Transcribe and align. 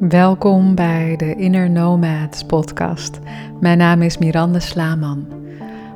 Welkom 0.00 0.74
bij 0.74 1.16
de 1.16 1.34
Inner 1.34 1.70
Nomads 1.70 2.44
podcast. 2.44 3.18
Mijn 3.60 3.78
naam 3.78 4.02
is 4.02 4.18
Miranda 4.18 4.58
Slaman. 4.58 5.26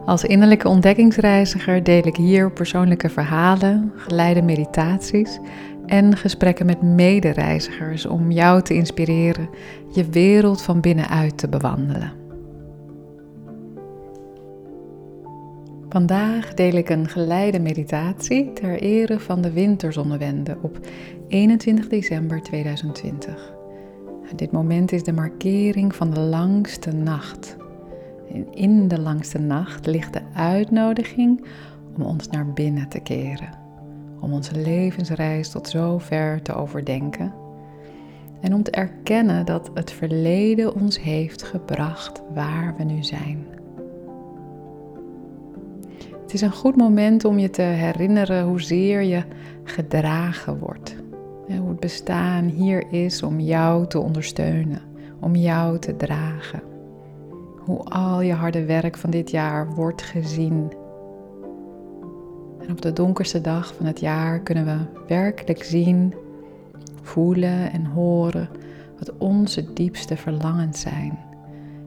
Als 0.07 0.25
innerlijke 0.25 0.69
ontdekkingsreiziger 0.69 1.83
deel 1.83 2.07
ik 2.07 2.17
hier 2.17 2.53
persoonlijke 2.53 3.09
verhalen, 3.09 3.93
geleide 3.97 4.43
meditaties 4.43 5.39
en 5.87 6.17
gesprekken 6.17 6.67
met 6.67 6.83
medereizigers 6.83 8.07
om 8.07 8.31
jou 8.31 8.63
te 8.63 8.75
inspireren 8.75 9.49
je 9.93 10.09
wereld 10.09 10.63
van 10.63 10.81
binnenuit 10.81 11.39
te 11.39 11.49
bewandelen. 11.49 12.13
Vandaag 15.89 16.55
deel 16.55 16.75
ik 16.75 16.89
een 16.89 17.09
geleide 17.09 17.61
meditatie 17.61 18.53
ter 18.53 18.81
ere 18.81 19.19
van 19.19 19.41
de 19.41 19.53
winterzonnewende 19.53 20.57
op 20.63 20.79
21 21.29 21.89
december 21.89 22.43
2020. 22.43 23.59
Dit 24.37 24.53
moment 24.53 24.93
is 24.93 25.03
de 25.03 25.13
markering 25.13 25.95
van 25.95 26.11
de 26.11 26.21
langste 26.21 26.93
nacht. 26.93 27.57
En 28.33 28.53
in 28.55 28.89
de 28.89 29.01
langste 29.01 29.39
nacht 29.39 29.87
ligt 29.87 30.13
de 30.13 30.23
uitnodiging 30.35 31.45
om 31.97 32.03
ons 32.03 32.29
naar 32.29 32.53
binnen 32.53 32.89
te 32.89 33.01
keren. 33.01 33.59
Om 34.21 34.33
onze 34.33 34.61
levensreis 34.61 35.51
tot 35.51 35.69
zover 35.69 36.43
te 36.43 36.55
overdenken. 36.55 37.33
En 38.41 38.55
om 38.55 38.63
te 38.63 38.71
erkennen 38.71 39.47
dat 39.47 39.71
het 39.75 39.93
verleden 39.93 40.75
ons 40.75 41.01
heeft 41.01 41.43
gebracht 41.43 42.23
waar 42.35 42.75
we 42.77 42.85
nu 42.85 43.03
zijn. 43.03 43.47
Het 46.23 46.33
is 46.33 46.41
een 46.41 46.53
goed 46.53 46.77
moment 46.77 47.25
om 47.25 47.39
je 47.39 47.51
te 47.51 47.63
herinneren 47.63 48.45
hoezeer 48.45 49.03
je 49.03 49.23
gedragen 49.65 50.59
wordt 50.59 50.97
hoe 51.59 51.69
het 51.69 51.81
bestaan 51.81 52.45
hier 52.45 52.93
is 52.93 53.23
om 53.23 53.41
jou 53.41 53.87
te 53.87 53.99
ondersteunen, 53.99 54.83
om 55.21 55.35
jou 55.37 55.79
te 55.79 55.97
dragen. 55.97 56.63
Hoe 57.59 57.79
al 57.85 58.21
je 58.21 58.33
harde 58.33 58.65
werk 58.65 58.97
van 58.97 59.11
dit 59.11 59.31
jaar 59.31 59.75
wordt 59.75 60.03
gezien. 60.03 60.73
En 62.61 62.71
op 62.71 62.83
de 62.83 62.93
donkerste 62.93 63.41
dag 63.41 63.75
van 63.75 63.87
het 63.87 64.01
jaar 64.01 64.41
kunnen 64.41 64.65
we 64.65 65.05
werkelijk 65.09 65.63
zien, 65.63 66.15
voelen 67.03 67.73
en 67.73 67.85
horen 67.85 68.49
wat 68.99 69.13
onze 69.19 69.73
diepste 69.73 70.17
verlangens 70.17 70.81
zijn. 70.81 71.19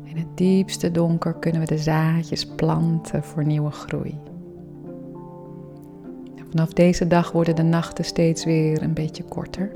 In 0.03 0.17
het 0.17 0.37
diepste 0.37 0.91
donker 0.91 1.33
kunnen 1.33 1.61
we 1.61 1.67
de 1.67 1.77
zaadjes 1.77 2.45
planten 2.45 3.23
voor 3.23 3.45
nieuwe 3.45 3.71
groei. 3.71 4.32
Vanaf 6.53 6.73
deze 6.73 7.07
dag 7.07 7.31
worden 7.31 7.55
de 7.55 7.63
nachten 7.63 8.05
steeds 8.05 8.45
weer 8.45 8.81
een 8.81 8.93
beetje 8.93 9.23
korter. 9.23 9.71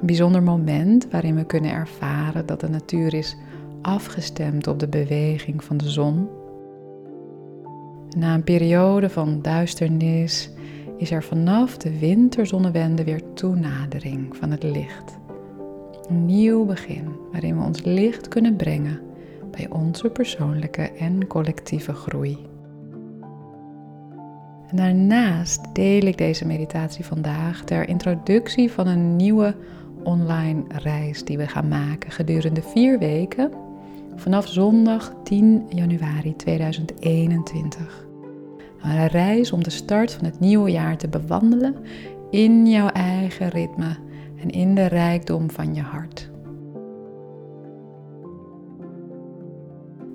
Een 0.00 0.06
bijzonder 0.06 0.42
moment 0.42 1.10
waarin 1.10 1.34
we 1.34 1.44
kunnen 1.44 1.70
ervaren 1.70 2.46
dat 2.46 2.60
de 2.60 2.68
natuur 2.68 3.14
is 3.14 3.36
afgestemd 3.82 4.66
op 4.66 4.78
de 4.78 4.88
beweging 4.88 5.64
van 5.64 5.76
de 5.76 5.88
zon. 5.88 6.28
Na 8.16 8.34
een 8.34 8.44
periode 8.44 9.10
van 9.10 9.42
duisternis 9.42 10.50
is 10.96 11.10
er 11.10 11.24
vanaf 11.24 11.76
de 11.76 11.98
winterzonnewende 11.98 13.04
weer 13.04 13.22
toenadering 13.34 14.36
van 14.36 14.50
het 14.50 14.62
licht. 14.62 15.18
Een 16.08 16.26
nieuw 16.26 16.64
begin 16.64 17.08
waarin 17.32 17.58
we 17.58 17.64
ons 17.64 17.84
licht 17.84 18.28
kunnen 18.28 18.56
brengen 18.56 19.00
bij 19.50 19.70
onze 19.70 20.10
persoonlijke 20.10 20.82
en 20.82 21.26
collectieve 21.26 21.92
groei. 21.92 22.47
En 24.68 24.76
daarnaast 24.76 25.74
deel 25.74 26.02
ik 26.02 26.18
deze 26.18 26.46
meditatie 26.46 27.04
vandaag 27.04 27.64
ter 27.64 27.88
introductie 27.88 28.70
van 28.70 28.86
een 28.86 29.16
nieuwe 29.16 29.54
online 30.02 30.62
reis 30.68 31.24
die 31.24 31.38
we 31.38 31.46
gaan 31.46 31.68
maken 31.68 32.10
gedurende 32.10 32.62
vier 32.62 32.98
weken 32.98 33.50
vanaf 34.16 34.48
zondag 34.48 35.12
10 35.24 35.66
januari 35.68 36.36
2021. 36.36 38.06
Een 38.82 39.06
reis 39.06 39.52
om 39.52 39.62
de 39.62 39.70
start 39.70 40.12
van 40.12 40.24
het 40.24 40.40
nieuwe 40.40 40.70
jaar 40.70 40.96
te 40.96 41.08
bewandelen 41.08 41.76
in 42.30 42.66
jouw 42.66 42.88
eigen 42.88 43.48
ritme 43.48 43.96
en 44.42 44.50
in 44.50 44.74
de 44.74 44.86
rijkdom 44.86 45.50
van 45.50 45.74
je 45.74 45.82
hart. 45.82 46.30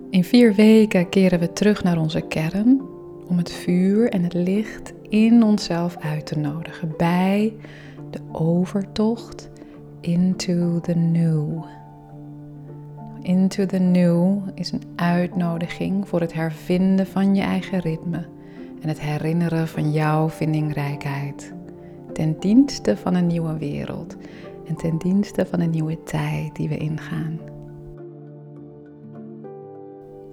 In 0.10 0.24
vier 0.24 0.54
weken 0.54 1.10
keren 1.10 1.40
we 1.40 1.54
terug 1.54 1.84
naar 1.84 1.98
onze 1.98 2.22
kern 2.22 2.93
om 3.34 3.40
het 3.40 3.52
vuur 3.52 4.10
en 4.10 4.24
het 4.24 4.34
licht 4.34 4.94
in 5.10 5.44
onszelf 5.44 5.98
uit 5.98 6.26
te 6.26 6.38
nodigen 6.38 6.94
bij 6.98 7.54
de 8.10 8.20
overtocht 8.32 9.50
into 10.02 10.80
the 10.80 10.94
new. 10.94 11.64
Into 13.22 13.66
the 13.66 13.78
new 13.78 14.38
is 14.54 14.72
een 14.72 14.82
uitnodiging 14.96 16.08
voor 16.08 16.20
het 16.20 16.34
hervinden 16.34 17.08
van 17.08 17.36
je 17.36 17.42
eigen 17.42 17.80
ritme 17.80 18.26
en 18.82 18.88
het 18.88 19.00
herinneren 19.00 19.68
van 19.68 19.92
jouw 19.92 20.30
vindingrijkheid. 20.30 21.54
Ten 22.14 22.36
dienste 22.40 22.98
van 22.98 23.16
een 23.16 23.28
nieuwe 23.28 23.58
wereld 23.58 24.16
en 24.68 24.76
ten 24.76 24.98
dienste 24.98 25.46
van 25.46 25.60
een 25.60 25.70
nieuwe 25.70 26.04
tijd 26.04 26.56
die 26.56 26.70
we 26.70 26.78
ingaan. 26.78 27.40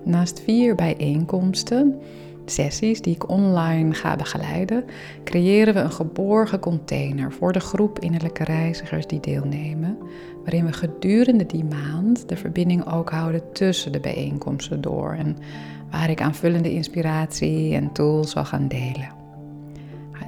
Naast 0.04 0.40
vier 0.40 0.74
bijeenkomsten 0.74 2.00
sessies 2.50 3.00
die 3.00 3.14
ik 3.14 3.28
online 3.28 3.94
ga 3.94 4.16
begeleiden, 4.16 4.84
creëren 5.24 5.74
we 5.74 5.80
een 5.80 5.92
geborgen 5.92 6.58
container 6.58 7.32
voor 7.32 7.52
de 7.52 7.60
groep 7.60 7.98
innerlijke 7.98 8.44
reizigers 8.44 9.06
die 9.06 9.20
deelnemen, 9.20 9.98
waarin 10.42 10.64
we 10.64 10.72
gedurende 10.72 11.46
die 11.46 11.64
maand 11.64 12.28
de 12.28 12.36
verbinding 12.36 12.92
ook 12.92 13.10
houden 13.10 13.52
tussen 13.52 13.92
de 13.92 14.00
bijeenkomsten 14.00 14.80
door 14.80 15.12
en 15.12 15.36
waar 15.90 16.10
ik 16.10 16.20
aanvullende 16.20 16.72
inspiratie 16.72 17.74
en 17.74 17.92
tools 17.92 18.30
zal 18.30 18.44
gaan 18.44 18.68
delen. 18.68 19.18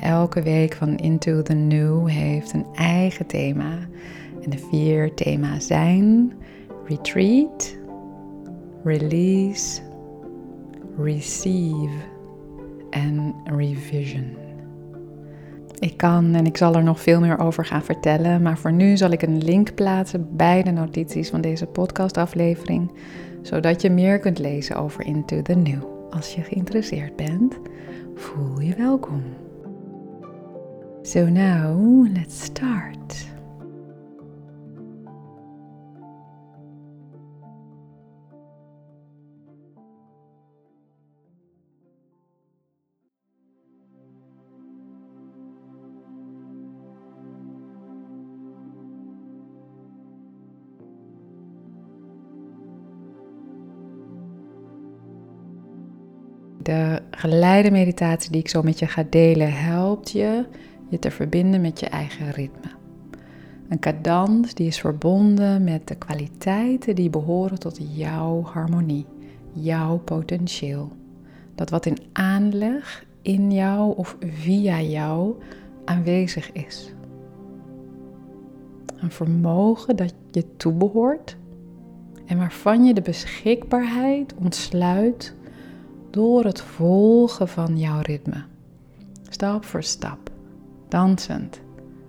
Elke 0.01 0.43
week 0.43 0.75
van 0.75 0.97
Into 0.97 1.43
the 1.43 1.55
New 1.55 2.09
heeft 2.09 2.53
een 2.53 2.67
eigen 2.75 3.27
thema 3.27 3.79
en 4.43 4.51
de 4.51 4.59
vier 4.71 5.15
thema's 5.15 5.67
zijn 5.67 6.33
Retreat, 6.87 7.77
Release, 8.85 9.81
Receive 10.99 12.12
en 12.93 13.35
Revision. 13.45 14.37
Ik 15.79 15.97
kan 15.97 16.35
en 16.35 16.47
ik 16.47 16.57
zal 16.57 16.75
er 16.75 16.83
nog 16.83 17.01
veel 17.01 17.21
meer 17.21 17.39
over 17.39 17.65
gaan 17.65 17.83
vertellen, 17.83 18.43
maar 18.43 18.59
voor 18.59 18.73
nu 18.73 18.97
zal 18.97 19.11
ik 19.11 19.23
een 19.23 19.45
link 19.45 19.75
plaatsen 19.75 20.37
bij 20.37 20.63
de 20.63 20.71
notities 20.71 21.31
van 21.31 21.41
deze 21.41 21.67
podcastaflevering, 21.67 22.93
zodat 23.43 23.83
je 23.83 23.91
meer 23.91 24.19
kunt 24.19 24.39
lezen 24.39 24.77
over 24.77 25.07
Into 25.07 25.43
the 25.43 25.55
New. 25.55 25.83
Als 26.11 26.35
je 26.35 26.43
geïnteresseerd 26.43 27.17
bent, 27.17 27.59
voel 28.15 28.61
je 28.61 28.75
welkom. 28.75 29.23
So 31.03 31.29
now, 31.29 32.07
let's 32.15 32.43
start. 32.43 33.27
De 56.63 57.03
geleide 57.11 57.71
meditatie 57.71 58.31
die 58.31 58.41
ik 58.41 58.49
zo 58.49 58.63
met 58.63 58.79
je 58.79 58.87
ga 58.87 59.05
delen 59.11 59.53
helpt 59.53 60.11
je 60.11 60.45
je 60.89 60.99
te 60.99 61.11
verbinden 61.11 61.61
met 61.61 61.81
je 61.81 61.87
eigen 61.87 62.31
ritme. 62.31 62.71
Een 63.69 63.79
cadans 63.79 64.55
die 64.55 64.67
is 64.67 64.81
verbonden 64.81 65.65
met 65.65 65.89
de 65.89 65.95
kwaliteiten 65.95 66.95
die 66.95 67.11
behoren 67.11 67.59
tot 67.59 67.79
jouw 67.97 68.43
harmonie, 68.43 69.07
jouw 69.53 69.99
potentieel. 69.99 70.93
Dat 71.55 71.71
wat 71.71 71.87
in 71.87 71.99
aanleg 72.13 73.05
in 73.23 73.53
jou 73.53 73.97
of 73.97 74.17
via 74.21 74.81
jou 74.81 75.35
aanwezig 75.85 76.53
is. 76.53 76.95
Een 78.97 79.11
vermogen 79.11 79.97
dat 79.97 80.15
je 80.31 80.57
toebehoort 80.57 81.37
en 82.27 82.39
waarvan 82.39 82.85
je 82.85 82.95
de 82.95 83.03
beschikbaarheid 83.03 84.35
ontsluit 84.35 85.35
door 86.13 86.45
het 86.45 86.61
volgen 86.61 87.49
van 87.49 87.79
jouw 87.79 88.01
ritme. 88.01 88.45
Stap 89.29 89.65
voor 89.65 89.83
stap, 89.83 90.31
dansend, 90.89 91.61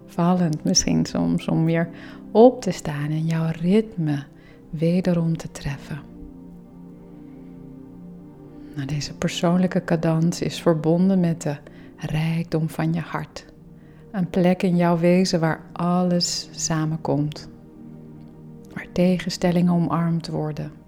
vallend 0.05 0.63
misschien 0.63 1.05
soms 1.05 1.47
om 1.47 1.65
weer 1.65 1.89
op 2.31 2.61
te 2.61 2.71
staan 2.71 3.09
en 3.09 3.25
jouw 3.25 3.51
ritme 3.61 4.23
wederom 4.69 5.37
te 5.37 5.51
treffen. 5.51 6.01
Nou, 8.75 8.87
deze 8.87 9.13
persoonlijke 9.13 9.83
cadans 9.83 10.41
is 10.41 10.61
verbonden 10.61 11.19
met 11.19 11.41
de 11.41 11.55
rijkdom 11.97 12.69
van 12.69 12.93
je 12.93 13.01
hart. 13.01 13.45
Een 14.11 14.29
plek 14.29 14.63
in 14.63 14.75
jouw 14.75 14.97
wezen 14.97 15.39
waar 15.39 15.61
alles 15.73 16.47
samenkomt. 16.51 17.49
tegenstellingen 18.93 19.73
omarmd 19.73 20.27
worden. 20.27 20.82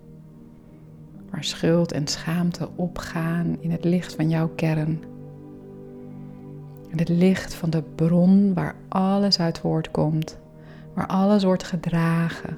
Waar 1.36 1.44
schuld 1.44 1.92
en 1.92 2.08
schaamte 2.08 2.70
opgaan 2.76 3.58
in 3.60 3.72
het 3.72 3.84
licht 3.84 4.16
van 4.16 4.30
jouw 4.30 4.48
kern. 4.48 5.04
In 6.88 6.98
het 6.98 7.10
licht 7.10 7.54
van 7.54 7.70
de 7.70 7.84
bron 7.96 8.54
waar 8.54 8.76
alles 8.88 9.40
uit 9.40 9.60
voortkomt, 9.60 10.38
waar 10.94 11.08
alles 11.08 11.44
wordt 11.44 11.64
gedragen. 11.64 12.58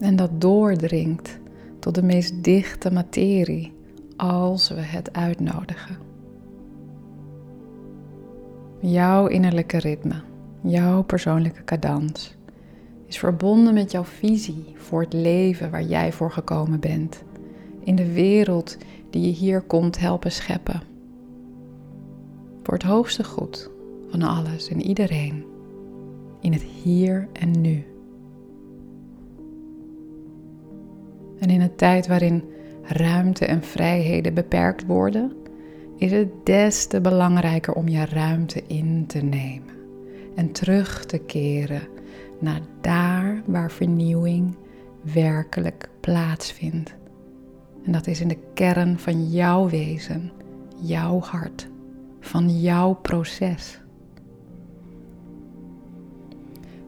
En 0.00 0.16
dat 0.16 0.40
doordringt 0.40 1.38
tot 1.78 1.94
de 1.94 2.02
meest 2.02 2.44
dichte 2.44 2.92
materie 2.92 3.72
als 4.16 4.68
we 4.68 4.80
het 4.80 5.12
uitnodigen. 5.12 5.96
Jouw 8.78 9.26
innerlijke 9.26 9.78
ritme, 9.78 10.22
jouw 10.60 11.02
persoonlijke 11.02 11.64
cadans 11.64 12.36
is 13.06 13.18
verbonden 13.18 13.74
met 13.74 13.90
jouw 13.90 14.04
visie 14.04 14.74
voor 14.76 15.00
het 15.00 15.12
leven 15.12 15.70
waar 15.70 15.84
jij 15.84 16.12
voor 16.12 16.30
gekomen 16.30 16.80
bent, 16.80 17.22
in 17.84 17.94
de 17.94 18.12
wereld 18.12 18.76
die 19.10 19.22
je 19.22 19.32
hier 19.32 19.60
komt 19.60 19.98
helpen 19.98 20.32
scheppen. 20.32 20.82
Voor 22.62 22.74
het 22.74 22.82
hoogste 22.82 23.24
goed 23.24 23.70
van 24.10 24.22
alles 24.22 24.68
en 24.68 24.82
iedereen, 24.82 25.44
in 26.40 26.52
het 26.52 26.62
hier 26.62 27.28
en 27.32 27.60
nu. 27.60 27.84
En 31.38 31.50
in 31.50 31.60
een 31.60 31.76
tijd 31.76 32.06
waarin 32.06 32.44
ruimte 32.82 33.46
en 33.46 33.62
vrijheden 33.62 34.34
beperkt 34.34 34.86
worden, 34.86 35.32
is 35.96 36.12
het 36.12 36.28
des 36.44 36.86
te 36.86 37.00
belangrijker 37.00 37.74
om 37.74 37.88
je 37.88 38.04
ruimte 38.04 38.62
in 38.66 39.04
te 39.06 39.18
nemen 39.18 39.74
en 40.34 40.52
terug 40.52 41.04
te 41.04 41.18
keren 41.18 41.82
naar 42.38 42.60
daar 42.80 43.42
waar 43.46 43.70
vernieuwing 43.70 44.56
werkelijk 45.02 45.88
plaatsvindt. 46.00 46.98
En 47.84 47.92
dat 47.92 48.06
is 48.06 48.20
in 48.20 48.28
de 48.28 48.38
kern 48.54 48.98
van 48.98 49.30
jouw 49.30 49.68
wezen, 49.68 50.30
jouw 50.80 51.20
hart, 51.20 51.68
van 52.20 52.60
jouw 52.60 52.94
proces. 52.94 53.80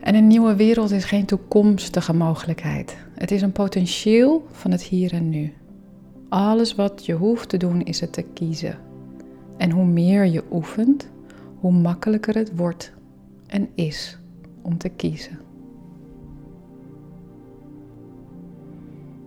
En 0.00 0.14
een 0.14 0.26
nieuwe 0.26 0.56
wereld 0.56 0.90
is 0.90 1.04
geen 1.04 1.24
toekomstige 1.24 2.12
mogelijkheid. 2.12 2.96
Het 3.14 3.30
is 3.30 3.42
een 3.42 3.52
potentieel 3.52 4.46
van 4.50 4.70
het 4.70 4.82
hier 4.82 5.12
en 5.12 5.28
nu. 5.28 5.52
Alles 6.28 6.74
wat 6.74 7.06
je 7.06 7.14
hoeft 7.14 7.48
te 7.48 7.56
doen 7.56 7.82
is 7.82 8.00
het 8.00 8.12
te 8.12 8.22
kiezen. 8.22 8.78
En 9.56 9.70
hoe 9.70 9.84
meer 9.84 10.24
je 10.24 10.44
oefent, 10.50 11.08
hoe 11.58 11.72
makkelijker 11.72 12.34
het 12.34 12.56
wordt 12.56 12.92
en 13.46 13.68
is 13.74 14.18
om 14.62 14.78
te 14.78 14.88
kiezen. 14.88 15.38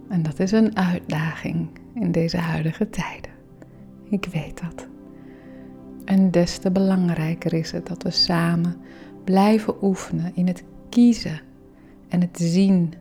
En 0.07 0.23
dat 0.23 0.39
is 0.39 0.51
een 0.51 0.77
uitdaging 0.77 1.69
in 1.93 2.11
deze 2.11 2.37
huidige 2.37 2.89
tijden. 2.89 3.31
Ik 4.09 4.25
weet 4.25 4.61
dat. 4.61 4.87
En 6.05 6.31
des 6.31 6.57
te 6.57 6.71
belangrijker 6.71 7.53
is 7.53 7.71
het 7.71 7.87
dat 7.87 8.03
we 8.03 8.11
samen 8.11 8.75
blijven 9.23 9.83
oefenen 9.83 10.31
in 10.35 10.47
het 10.47 10.63
kiezen 10.89 11.41
en 12.07 12.21
het 12.21 12.37
zien 12.39 12.93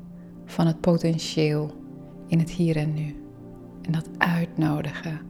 van 0.45 0.67
het 0.67 0.81
potentieel 0.81 1.75
in 2.27 2.39
het 2.39 2.51
hier 2.51 2.77
en 2.77 2.95
nu. 2.95 3.17
En 3.83 3.93
dat 3.93 4.09
uitnodigen, 4.19 5.21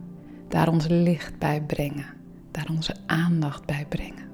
daar 0.47 0.67
ons 0.67 0.87
licht 0.87 1.37
bij 1.39 1.61
brengen, 1.61 2.05
daar 2.51 2.67
onze 2.69 2.95
aandacht 3.05 3.65
bij 3.65 3.85
brengen. 3.89 4.24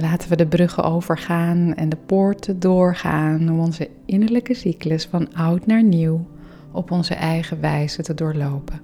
Laten 0.00 0.28
we 0.28 0.36
de 0.36 0.46
bruggen 0.46 0.84
overgaan 0.84 1.74
en 1.74 1.88
de 1.88 1.96
poorten 1.96 2.60
doorgaan 2.60 3.48
om 3.50 3.58
onze 3.58 3.90
innerlijke 4.04 4.54
cyclus 4.54 5.06
van 5.06 5.34
oud 5.34 5.66
naar 5.66 5.82
nieuw 5.82 6.26
op 6.72 6.90
onze 6.90 7.14
eigen 7.14 7.60
wijze 7.60 8.02
te 8.02 8.14
doorlopen. 8.14 8.80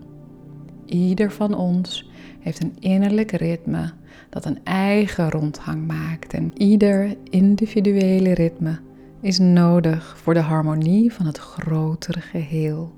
Ieder 0.84 1.32
van 1.32 1.54
ons 1.54 2.10
heeft 2.40 2.62
een 2.62 2.76
innerlijk 2.78 3.30
ritme 3.30 3.92
dat 4.30 4.44
een 4.44 4.58
eigen 4.64 5.30
rondgang 5.30 5.86
maakt 5.86 6.32
en 6.32 6.50
ieder 6.54 7.16
individuele 7.30 8.34
ritme 8.34 8.78
is 9.20 9.38
nodig 9.38 10.18
voor 10.18 10.34
de 10.34 10.40
harmonie 10.40 11.12
van 11.12 11.26
het 11.26 11.38
grotere 11.38 12.20
geheel. 12.20 12.92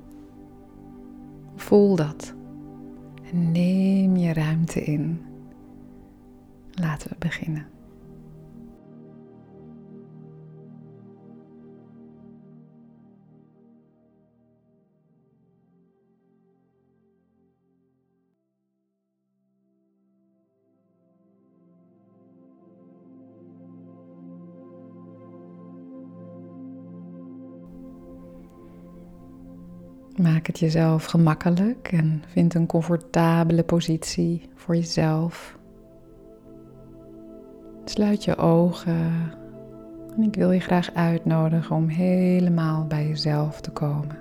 Voel 1.56 1.96
dat 1.96 2.34
en 3.30 3.52
neem 3.52 4.16
je 4.16 4.32
ruimte 4.32 4.84
in. 4.84 5.20
Laten 6.72 7.08
we 7.08 7.16
beginnen. 7.18 7.75
Maak 30.26 30.46
het 30.46 30.58
jezelf 30.58 31.04
gemakkelijk 31.04 31.88
en 31.92 32.22
vind 32.26 32.54
een 32.54 32.66
comfortabele 32.66 33.62
positie 33.62 34.48
voor 34.54 34.76
jezelf. 34.76 35.58
Sluit 37.84 38.24
je 38.24 38.36
ogen 38.36 39.12
en 40.16 40.22
ik 40.22 40.34
wil 40.34 40.50
je 40.50 40.60
graag 40.60 40.94
uitnodigen 40.94 41.76
om 41.76 41.88
helemaal 41.88 42.86
bij 42.86 43.08
jezelf 43.08 43.60
te 43.60 43.70
komen. 43.70 44.18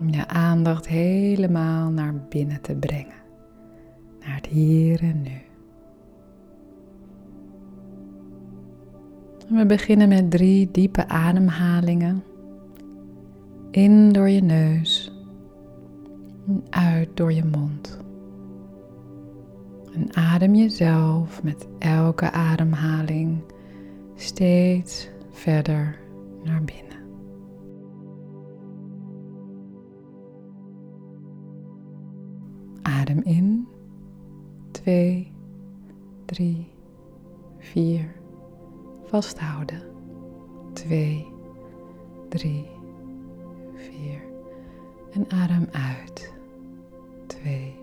Om 0.00 0.08
je 0.08 0.28
aandacht 0.28 0.88
helemaal 0.88 1.90
naar 1.90 2.14
binnen 2.28 2.60
te 2.60 2.74
brengen, 2.74 3.22
naar 4.20 4.34
het 4.34 4.46
hier 4.46 5.02
en 5.02 5.22
nu. 5.22 5.42
we 9.48 9.66
beginnen 9.66 10.08
met 10.08 10.30
drie 10.30 10.70
diepe 10.70 11.08
ademhalingen 11.08 12.22
in 13.78 14.12
door 14.12 14.28
je 14.28 14.42
neus 14.42 15.12
en 16.46 16.64
uit 16.70 17.16
door 17.16 17.32
je 17.32 17.44
mond. 17.44 17.98
En 19.94 20.16
adem 20.16 20.54
jezelf 20.54 21.42
met 21.42 21.66
elke 21.78 22.30
ademhaling 22.30 23.42
steeds 24.14 25.08
verder 25.30 25.98
naar 26.44 26.62
binnen. 26.64 26.86
Adem 32.82 33.22
in. 33.22 33.68
2, 34.70 35.32
3, 36.24 36.68
4. 37.58 38.14
Vasthouden. 39.04 39.82
2, 40.72 41.26
3, 42.28 42.77
4. 43.78 44.20
En 45.12 45.30
adem 45.30 45.66
uit. 45.72 46.32
2, 47.26 47.74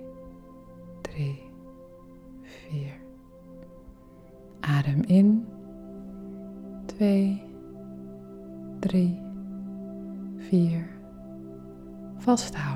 3, 1.02 1.42
4. 2.42 3.00
Adem 4.60 5.02
in. 5.02 5.46
2, 6.86 7.42
3, 8.80 9.20
4. 10.38 10.88
Vasthouden. 12.18 12.75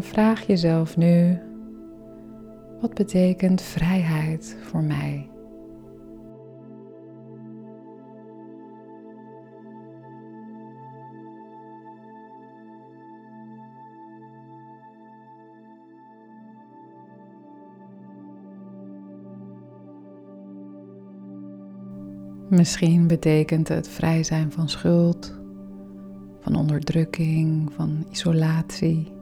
Vraag 0.00 0.46
jezelf 0.46 0.96
nu, 0.96 1.38
wat 2.80 2.94
betekent 2.94 3.62
vrijheid 3.62 4.56
voor 4.60 4.82
mij? 4.82 5.30
Misschien 22.48 23.06
betekent 23.06 23.68
het 23.68 23.88
vrij 23.88 24.22
zijn 24.22 24.52
van 24.52 24.68
schuld, 24.68 25.40
van 26.40 26.54
onderdrukking, 26.54 27.72
van 27.72 28.06
isolatie. 28.10 29.20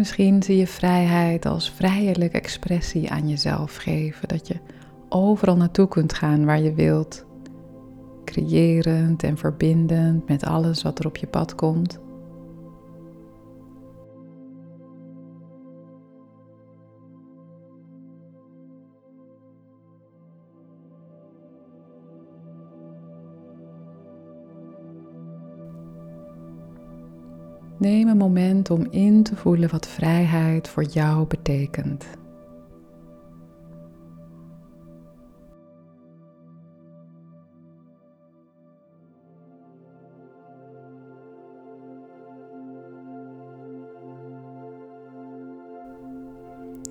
Misschien 0.00 0.42
zie 0.42 0.56
je 0.56 0.66
vrijheid 0.66 1.46
als 1.46 1.70
vrijelijk 1.70 2.32
expressie 2.32 3.10
aan 3.10 3.28
jezelf 3.28 3.76
geven, 3.76 4.28
dat 4.28 4.48
je 4.48 4.54
overal 5.08 5.56
naartoe 5.56 5.88
kunt 5.88 6.12
gaan 6.12 6.44
waar 6.44 6.60
je 6.60 6.74
wilt, 6.74 7.24
creërend 8.24 9.22
en 9.22 9.36
verbindend 9.36 10.28
met 10.28 10.44
alles 10.44 10.82
wat 10.82 10.98
er 10.98 11.06
op 11.06 11.16
je 11.16 11.26
pad 11.26 11.54
komt. 11.54 11.98
Neem 27.80 28.08
een 28.08 28.16
moment 28.16 28.70
om 28.70 28.86
in 28.90 29.22
te 29.22 29.36
voelen 29.36 29.70
wat 29.70 29.88
vrijheid 29.88 30.68
voor 30.68 30.84
jou 30.84 31.26
betekent. 31.26 32.06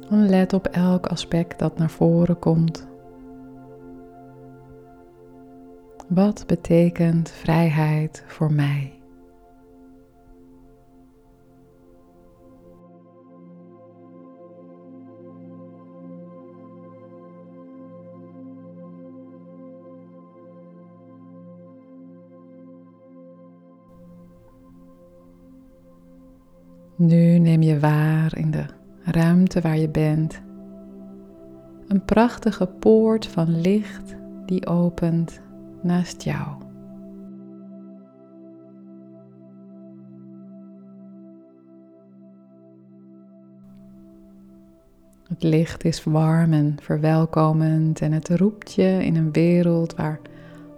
let 0.10 0.54
op 0.54 0.68
elk 0.68 1.08
aspect 1.08 1.60
dat 1.60 1.78
naar 1.78 1.90
voren 1.90 2.40
komt. 2.40 2.88
Wat 6.08 6.44
betekent 6.48 7.30
vrijheid 7.30 8.24
voor 8.28 8.54
mij? 8.54 8.99
Nu 27.00 27.38
neem 27.38 27.62
je 27.62 27.80
waar 27.80 28.38
in 28.38 28.52
de 28.52 28.66
ruimte 29.04 29.62
waar 29.62 29.78
je 29.78 29.90
bent. 29.90 30.42
Een 31.88 32.06
prachtige 32.06 32.66
poort 32.66 33.28
van 33.28 33.62
licht 33.62 34.16
die 34.46 34.68
opent 34.68 35.42
naast 35.82 36.22
jou. 36.22 36.48
Het 45.28 45.44
licht 45.44 45.84
is 45.84 46.04
warm 46.04 46.54
en 46.54 46.78
verwelkomend 46.82 48.02
en 48.02 48.12
het 48.12 48.30
roept 48.30 48.74
je 48.74 49.06
in 49.06 49.16
een 49.16 49.32
wereld 49.32 49.96
waar 49.96 50.20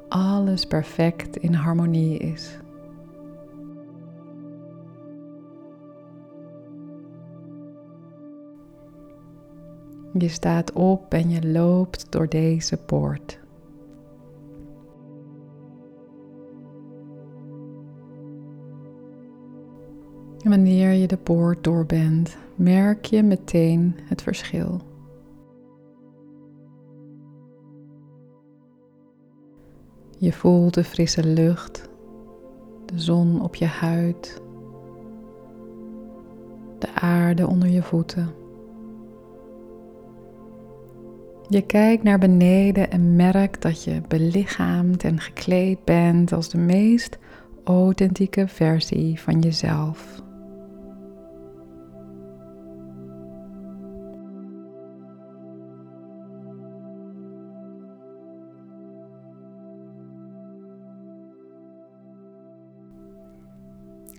alles 0.10 0.66
perfect 0.66 1.38
in 1.38 1.54
harmonie 1.54 2.18
is. 2.18 2.61
Je 10.14 10.28
staat 10.28 10.72
op 10.74 11.14
en 11.14 11.30
je 11.30 11.48
loopt 11.48 12.12
door 12.12 12.30
deze 12.30 12.78
poort. 12.78 13.40
Wanneer 20.44 20.92
je 20.92 21.08
de 21.08 21.18
poort 21.18 21.64
door 21.64 21.86
bent, 21.86 22.38
merk 22.56 23.06
je 23.06 23.24
meteen 23.24 23.96
het 24.04 24.22
verschil. 24.22 24.82
Je 30.18 30.34
voelt 30.34 30.74
de 30.74 30.84
frisse 30.84 31.24
lucht, 31.24 31.90
de 32.86 33.00
zon 33.00 33.42
op 33.42 33.56
je 33.56 33.66
huid, 33.66 34.42
de 36.80 36.96
aarde 36.96 37.48
onder 37.48 37.70
je 37.70 37.84
voeten. 37.84 38.41
Je 41.52 41.62
kijkt 41.62 42.04
naar 42.04 42.20
beneden 42.20 42.92
en 42.92 43.16
merkt 43.16 43.62
dat 43.62 43.84
je 43.84 44.02
belichaamd 44.08 45.04
en 45.04 45.20
gekleed 45.20 45.84
bent 45.84 46.32
als 46.32 46.50
de 46.50 46.58
meest 46.58 47.18
authentieke 47.64 48.48
versie 48.48 49.20
van 49.20 49.40
jezelf. 49.40 50.22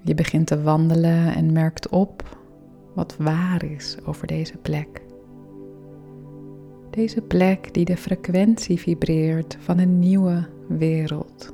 Je 0.05 0.15
begint 0.15 0.47
te 0.47 0.63
wandelen 0.63 1.35
en 1.35 1.53
merkt 1.53 1.89
op 1.89 2.39
wat 2.95 3.17
waar 3.19 3.65
is 3.65 3.97
over 4.05 4.27
deze 4.27 4.57
plek. 4.57 5.12
Deze 6.93 7.21
plek 7.21 7.75
die 7.75 7.85
de 7.85 7.97
frequentie 7.97 8.79
vibreert 8.79 9.57
van 9.61 9.79
een 9.79 9.99
nieuwe 9.99 10.49
wereld. 10.69 11.53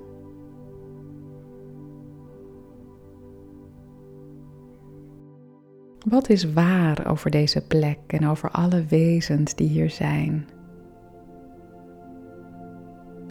Wat 6.08 6.28
is 6.28 6.52
waar 6.52 7.06
over 7.06 7.30
deze 7.30 7.66
plek 7.66 7.98
en 8.06 8.28
over 8.28 8.50
alle 8.50 8.84
wezens 8.84 9.54
die 9.54 9.68
hier 9.68 9.90
zijn? 9.90 10.48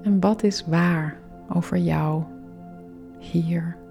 En 0.04 0.20
wat 0.20 0.44
is 0.44 0.66
waar 0.68 1.20
over 1.54 1.78
jou 1.78 2.24
hier? 3.20 3.87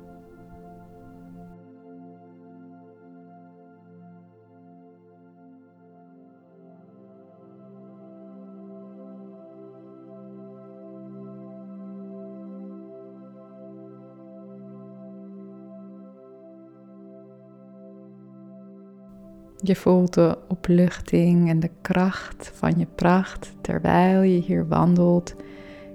Je 19.62 19.76
voelt 19.76 20.14
de 20.14 20.38
opluchting 20.48 21.48
en 21.48 21.60
de 21.60 21.70
kracht 21.82 22.50
van 22.54 22.78
je 22.78 22.86
pracht 22.94 23.54
terwijl 23.60 24.22
je 24.22 24.40
hier 24.40 24.68
wandelt 24.68 25.34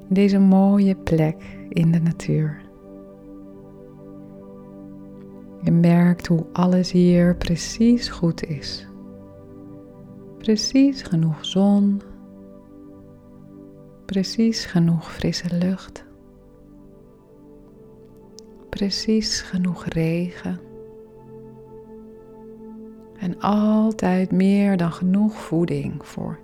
in 0.08 0.13
deze 0.13 0.39
mooie 0.39 0.96
plek 0.96 1.36
in 1.70 1.91
de 1.91 2.00
natuur. 2.00 2.62
Je 5.62 5.72
merkt 5.72 6.27
hoe 6.27 6.46
alles 6.53 6.91
hier 6.91 7.36
precies 7.36 8.10
goed 8.10 8.44
is. 8.44 8.88
Precies 10.38 11.01
genoeg 11.01 11.46
zon, 11.46 12.01
precies 14.06 14.65
genoeg 14.65 15.13
frisse 15.13 15.56
lucht, 15.58 16.06
precies 18.70 19.41
genoeg 19.41 19.86
regen 19.86 20.71
en 23.22 23.40
altijd 23.40 24.32
meer 24.32 24.78
dan 24.78 24.92
genoeg 24.92 25.34
voeding 25.34 26.06
voor 26.06 26.40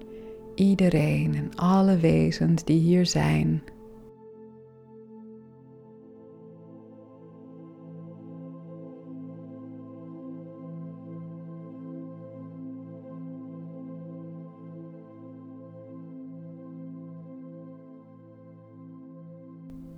iedereen 0.55 1.36
en 1.36 1.55
alle 1.55 1.98
wezens 1.98 2.63
die 2.63 2.79
hier 2.79 3.05
zijn. 3.05 3.63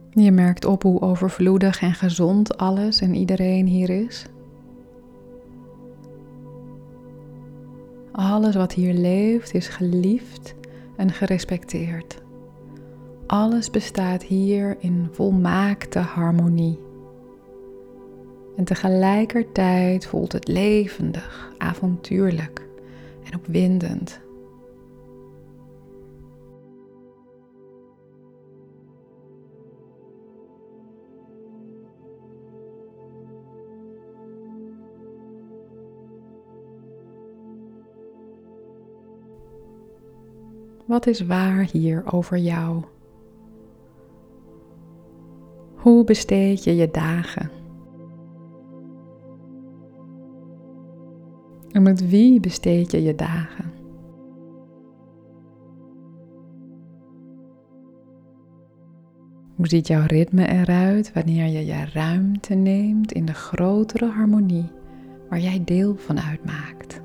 Je 0.10 0.32
merkt 0.32 0.66
op 0.66 0.84
hoe 0.84 1.02
overvloedig 1.02 1.82
en 1.82 1.94
gezond 1.94 2.58
alles 2.58 3.02
en 3.02 3.16
iedereen 3.16 3.68
hier 3.68 3.90
is. 3.90 4.26
Alles 8.30 8.56
wat 8.56 8.74
hier 8.74 8.94
leeft 8.94 9.54
is 9.54 9.68
geliefd 9.68 10.56
en 10.96 11.12
gerespecteerd. 11.12 12.22
Alles 13.28 13.70
bestaat 13.70 14.24
hier 14.24 14.78
in 14.80 15.08
volmaakte 15.12 16.00
harmonie. 16.00 16.80
En 18.56 18.64
tegelijkertijd 18.64 20.06
voelt 20.06 20.32
het 20.32 20.48
levendig, 20.48 21.52
avontuurlijk 21.58 22.68
en 23.24 23.36
opwindend. 23.36 24.20
Wat 40.90 41.08
is 41.08 41.26
waar 41.26 41.68
hier 41.72 42.04
over 42.14 42.38
jou? 42.38 42.84
Hoe 45.76 46.04
besteed 46.04 46.64
je 46.64 46.76
je 46.76 46.92
dagen? 46.92 47.52
En 51.72 51.84
met 51.84 52.10
wie 52.10 52.40
besteed 52.40 52.92
je 52.92 53.04
je 53.04 53.16
dagen? 53.16 53.72
Hoe 59.56 59.68
ziet 59.68 59.88
jouw 59.88 60.06
ritme 60.06 60.48
eruit 60.48 61.14
wanneer 61.14 61.46
je 61.46 61.66
je 61.66 61.86
ruimte 61.94 62.54
neemt 62.54 63.12
in 63.12 63.26
de 63.26 63.34
grotere 63.34 64.06
harmonie 64.06 64.72
waar 65.30 65.40
jij 65.40 65.62
deel 65.64 65.96
van 65.96 66.20
uitmaakt? 66.20 67.02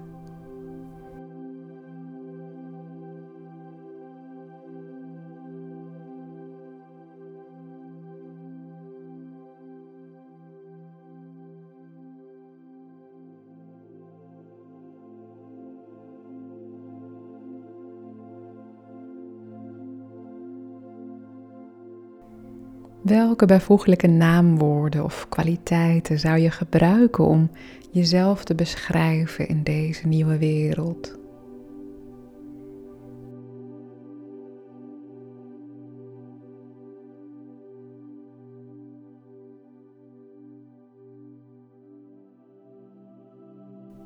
Welke 23.05 23.47
bijvoeglijke 23.47 24.07
naamwoorden 24.07 25.05
of 25.05 25.27
kwaliteiten 25.29 26.19
zou 26.19 26.39
je 26.39 26.51
gebruiken 26.51 27.25
om 27.25 27.51
jezelf 27.91 28.45
te 28.45 28.55
beschrijven 28.55 29.49
in 29.49 29.63
deze 29.63 30.07
nieuwe 30.07 30.39
wereld? 30.39 31.19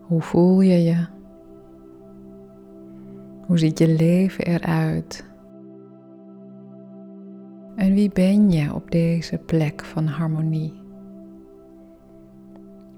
Hoe 0.00 0.22
voel 0.22 0.60
je 0.60 0.82
je? 0.82 1.06
Hoe 3.46 3.58
ziet 3.58 3.78
je 3.78 3.88
leven 3.88 4.46
eruit? 4.46 5.27
En 7.78 7.94
wie 7.94 8.10
ben 8.12 8.50
je 8.50 8.74
op 8.74 8.90
deze 8.90 9.38
plek 9.38 9.84
van 9.84 10.06
harmonie? 10.06 10.82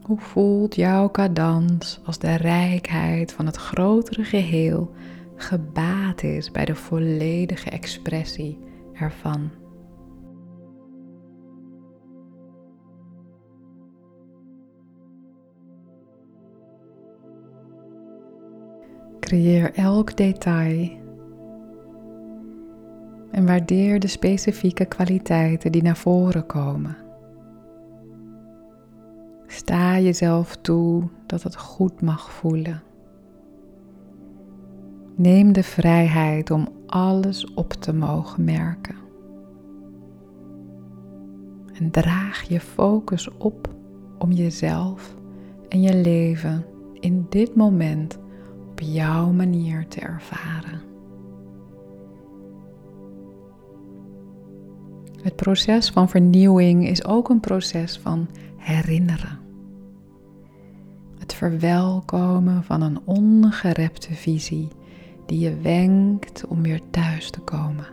Hoe 0.03 0.19
voelt 0.19 0.75
jouw 0.75 1.11
cadans 1.11 2.01
als 2.05 2.19
de 2.19 2.35
rijkheid 2.35 3.33
van 3.33 3.47
het 3.47 3.57
grotere 3.57 4.25
geheel 4.25 4.95
gebaat 5.37 6.23
is 6.23 6.51
bij 6.51 6.65
de 6.65 6.75
volledige 6.75 7.71
expressie 7.71 8.59
ervan? 8.93 9.51
Creëer 19.21 19.75
elk 19.75 20.17
detail 20.17 21.00
en 23.31 23.47
waardeer 23.47 24.01
de 24.01 24.07
specifieke 24.07 24.85
kwaliteiten 24.85 25.73
die 25.73 25.83
naar 25.83 25.97
voren 25.97 26.47
komen. 26.47 26.97
Sta 29.47 29.99
jezelf 29.99 30.57
toe 30.57 31.09
dat 31.27 31.43
het 31.43 31.57
goed 31.57 32.01
mag 32.01 32.31
voelen. 32.33 32.83
Neem 35.15 35.53
de 35.53 35.63
vrijheid 35.63 36.51
om 36.51 36.69
alles 36.87 37.55
op 37.55 37.73
te 37.73 37.93
mogen 37.93 38.45
merken. 38.45 38.95
En 41.73 41.91
draag 41.91 42.43
je 42.43 42.61
focus 42.61 43.29
op 43.39 43.69
om 44.19 44.33
jezelf 44.33 45.15
en 45.69 45.81
je 45.81 45.97
leven 45.97 46.65
in 47.01 47.27
dit 47.29 47.55
moment 47.55 48.19
op 48.71 48.81
jouw 48.81 49.33
manier 49.33 49.89
te 49.89 50.01
ervaren. 50.01 50.90
Het 55.23 55.37
proces 55.37 55.91
van 55.91 56.09
vernieuwing 56.09 56.89
is 56.89 57.05
ook 57.05 57.29
een 57.29 57.41
proces 57.41 57.99
van 57.99 58.29
herinneren. 58.57 59.39
Het 61.19 61.35
verwelkomen 61.35 62.65
van 62.65 62.83
een 62.83 62.99
ongerepte 63.05 64.15
visie 64.15 64.69
die 65.27 65.39
je 65.39 65.61
wenkt 65.63 66.47
om 66.47 66.63
weer 66.63 66.81
thuis 66.91 67.31
te 67.31 67.41
komen. 67.41 67.87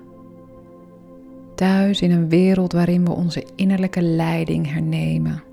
Thuis 1.55 2.01
in 2.01 2.11
een 2.11 2.29
wereld 2.29 2.71
waarin 2.71 3.05
we 3.05 3.11
onze 3.11 3.47
innerlijke 3.55 4.01
leiding 4.01 4.71
hernemen. 4.71 5.43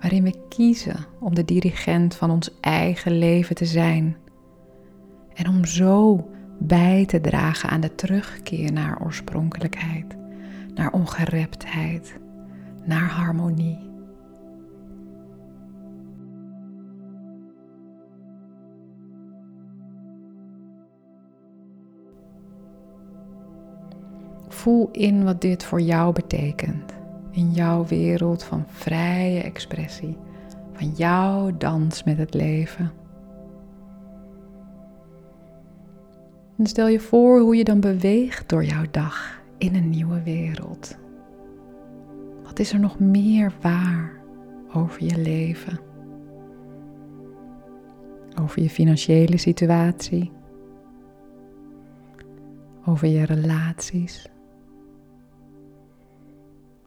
Waarin 0.00 0.22
we 0.22 0.34
kiezen 0.48 1.06
om 1.20 1.34
de 1.34 1.44
dirigent 1.44 2.14
van 2.14 2.30
ons 2.30 2.50
eigen 2.60 3.18
leven 3.18 3.54
te 3.54 3.64
zijn. 3.66 4.16
En 5.34 5.48
om 5.48 5.64
zo 5.64 6.28
bij 6.58 7.06
te 7.06 7.20
dragen 7.20 7.68
aan 7.68 7.80
de 7.80 7.94
terugkeer 7.94 8.72
naar 8.72 9.00
oorspronkelijkheid 9.04 10.16
naar 10.76 10.92
ongereptheid, 10.92 12.18
naar 12.84 13.08
harmonie. 13.10 13.78
Voel 24.48 24.88
in 24.92 25.24
wat 25.24 25.40
dit 25.40 25.64
voor 25.64 25.80
jou 25.80 26.12
betekent 26.12 26.94
in 27.30 27.50
jouw 27.50 27.86
wereld 27.86 28.42
van 28.42 28.64
vrije 28.66 29.42
expressie, 29.42 30.16
van 30.72 30.90
jouw 30.90 31.56
dans 31.56 32.04
met 32.04 32.18
het 32.18 32.34
leven. 32.34 32.92
En 36.58 36.66
stel 36.66 36.88
je 36.88 37.00
voor 37.00 37.40
hoe 37.40 37.56
je 37.56 37.64
dan 37.64 37.80
beweegt 37.80 38.48
door 38.48 38.64
jouw 38.64 38.84
dag 38.90 39.44
in 39.58 39.74
een 39.74 39.90
nieuwe 39.90 40.22
wereld? 40.22 40.96
Wat 42.44 42.58
is 42.58 42.72
er 42.72 42.80
nog 42.80 42.98
meer 42.98 43.52
waar 43.60 44.20
over 44.72 45.04
je 45.04 45.18
leven? 45.18 45.78
Over 48.40 48.62
je 48.62 48.70
financiële 48.70 49.36
situatie? 49.36 50.32
Over 52.84 53.08
je 53.08 53.24
relaties? 53.24 54.28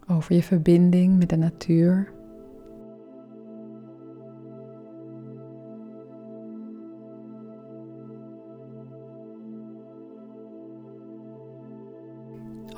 Over 0.08 0.36
je 0.36 0.44
verbinding 0.44 1.18
met 1.18 1.30
de 1.30 1.38
natuur? 1.38 2.12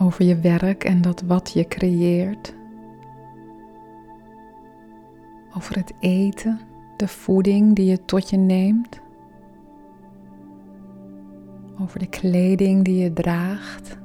Over 0.01 0.25
je 0.25 0.39
werk 0.39 0.83
en 0.83 1.01
dat 1.01 1.21
wat 1.21 1.51
je 1.53 1.67
creëert. 1.67 2.53
Over 5.55 5.75
het 5.75 5.93
eten, 5.99 6.59
de 6.97 7.07
voeding 7.07 7.75
die 7.75 7.85
je 7.85 8.05
tot 8.05 8.29
je 8.29 8.37
neemt. 8.37 9.01
Over 11.79 11.99
de 11.99 12.07
kleding 12.07 12.83
die 12.83 13.03
je 13.03 13.13
draagt. 13.13 14.00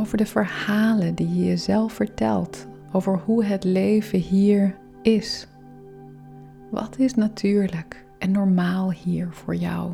over 0.00 0.16
de 0.16 0.26
verhalen 0.26 1.14
die 1.14 1.34
je 1.34 1.44
jezelf 1.44 1.92
vertelt 1.92 2.66
over 2.92 3.18
hoe 3.18 3.44
het 3.44 3.64
leven 3.64 4.18
hier 4.18 4.76
is. 5.02 5.46
Wat 6.70 6.98
is 6.98 7.14
natuurlijk 7.14 8.04
en 8.18 8.30
normaal 8.30 8.92
hier 8.92 9.28
voor 9.30 9.54
jou? 9.54 9.92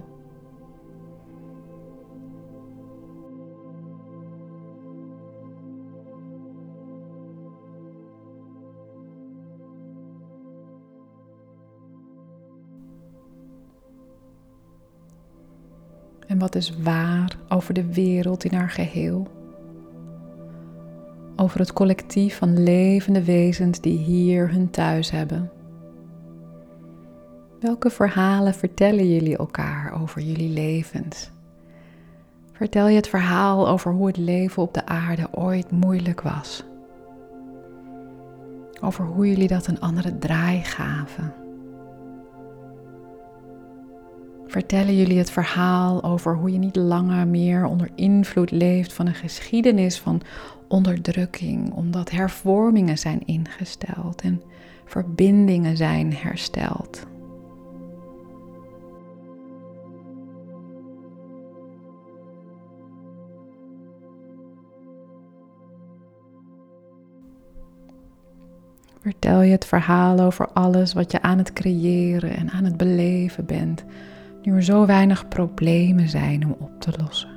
En 16.27 16.39
wat 16.39 16.55
is 16.55 16.77
waar 16.83 17.37
over 17.49 17.75
de 17.75 17.93
wereld 17.93 18.45
in 18.45 18.53
haar 18.53 18.71
geheel? 18.71 19.36
Over 21.37 21.61
het 21.61 21.73
collectief 21.73 22.37
van 22.37 22.63
levende 22.63 23.25
wezens 23.25 23.81
die 23.81 23.99
hier 23.99 24.51
hun 24.51 24.71
thuis 24.71 25.11
hebben. 25.11 25.51
Welke 27.61 27.91
verhalen 27.91 28.55
vertellen 28.55 29.13
jullie 29.13 29.37
elkaar 29.37 30.01
over 30.01 30.21
jullie 30.21 30.49
levens? 30.49 31.31
Vertel 32.53 32.89
je 32.89 32.97
het 32.97 33.09
verhaal 33.09 33.69
over 33.69 33.93
hoe 33.93 34.07
het 34.07 34.17
leven 34.17 34.63
op 34.63 34.75
de 34.75 34.87
aarde 34.87 35.29
ooit 35.31 35.71
moeilijk 35.71 36.21
was? 36.21 36.65
Over 38.81 39.05
hoe 39.05 39.29
jullie 39.29 39.49
dat 39.49 39.67
een 39.67 39.81
andere 39.81 40.19
draai 40.19 40.65
gaven? 40.65 41.35
Vertellen 44.47 44.97
jullie 44.97 45.19
het 45.19 45.31
verhaal 45.31 46.03
over 46.03 46.37
hoe 46.37 46.53
je 46.53 46.59
niet 46.59 46.77
langer 46.77 47.27
meer 47.27 47.65
onder 47.65 47.91
invloed 47.95 48.51
leeft 48.51 48.93
van 48.93 49.07
een 49.07 49.15
geschiedenis 49.15 50.01
van 50.01 50.21
onderdrukking, 50.69 51.73
omdat 51.73 52.11
hervormingen 52.11 52.99
zijn 52.99 53.27
ingesteld 53.27 54.21
en 54.21 54.43
verbindingen 54.85 55.77
zijn 55.77 56.15
hersteld? 56.15 57.07
Vertel 69.01 69.41
je 69.41 69.53
het 69.53 69.65
verhaal 69.67 70.21
over 70.21 70.49
alles 70.49 70.93
wat 70.93 71.13
je 71.13 71.23
aan 71.23 71.39
het 71.39 71.53
creëren 71.53 72.37
en 72.37 72.51
aan 72.51 72.65
het 72.65 72.77
beleven 72.77 73.45
bent, 73.45 73.85
nu 74.43 74.55
er 74.55 74.63
zo 74.63 74.87
weinig 74.87 75.29
problemen 75.29 76.09
zijn 76.09 76.45
om 76.45 76.57
op 76.59 76.81
te 76.81 76.93
lossen. 76.99 77.36